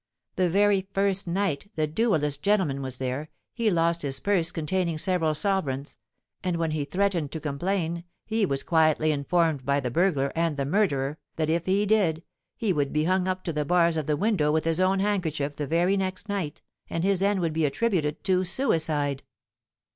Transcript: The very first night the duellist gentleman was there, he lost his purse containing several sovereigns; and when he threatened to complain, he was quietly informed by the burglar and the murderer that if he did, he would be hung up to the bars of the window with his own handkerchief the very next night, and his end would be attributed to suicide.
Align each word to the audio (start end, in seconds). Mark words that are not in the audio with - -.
The 0.35 0.49
very 0.49 0.87
first 0.95 1.27
night 1.27 1.69
the 1.75 1.85
duellist 1.85 2.41
gentleman 2.41 2.81
was 2.81 2.97
there, 2.97 3.29
he 3.53 3.69
lost 3.69 4.01
his 4.01 4.19
purse 4.19 4.49
containing 4.49 4.97
several 4.97 5.35
sovereigns; 5.35 5.95
and 6.43 6.57
when 6.57 6.71
he 6.71 6.85
threatened 6.85 7.31
to 7.33 7.39
complain, 7.39 8.03
he 8.25 8.43
was 8.43 8.63
quietly 8.63 9.11
informed 9.11 9.63
by 9.63 9.79
the 9.79 9.91
burglar 9.91 10.31
and 10.35 10.57
the 10.57 10.65
murderer 10.65 11.19
that 11.35 11.51
if 11.51 11.67
he 11.67 11.85
did, 11.85 12.23
he 12.57 12.73
would 12.73 12.91
be 12.91 13.03
hung 13.03 13.27
up 13.27 13.43
to 13.43 13.53
the 13.53 13.63
bars 13.63 13.95
of 13.95 14.07
the 14.07 14.17
window 14.17 14.51
with 14.51 14.65
his 14.65 14.79
own 14.79 15.01
handkerchief 15.01 15.55
the 15.55 15.67
very 15.67 15.95
next 15.95 16.27
night, 16.27 16.63
and 16.89 17.03
his 17.03 17.21
end 17.21 17.39
would 17.39 17.53
be 17.53 17.65
attributed 17.65 18.23
to 18.23 18.43
suicide. 18.43 19.21